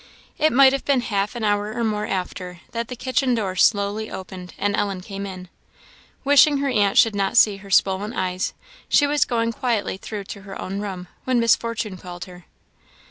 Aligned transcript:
It 0.39 0.51
might 0.51 0.73
have 0.73 0.83
been 0.83 1.01
half 1.01 1.35
an 1.35 1.43
hour 1.43 1.73
or 1.75 1.83
more 1.83 2.07
after, 2.07 2.61
that 2.71 2.87
the 2.87 2.95
kitchen 2.95 3.35
door 3.35 3.55
slowly 3.55 4.09
opened, 4.09 4.55
and 4.57 4.75
Ellen 4.75 5.01
came 5.01 5.27
in. 5.27 5.47
Wishing 6.23 6.57
her 6.57 6.69
aunt 6.69 6.97
should 6.97 7.13
not 7.13 7.37
see 7.37 7.57
her 7.57 7.69
swollen 7.69 8.11
eyes, 8.11 8.55
she 8.89 9.05
was 9.05 9.25
going 9.25 9.53
quietly 9.53 9.97
through 9.97 10.23
to 10.23 10.41
her 10.41 10.59
own 10.59 10.79
room, 10.79 11.07
when 11.25 11.39
Miss 11.39 11.55
Fortune 11.55 11.97
called 11.97 12.25
her. 12.25 12.45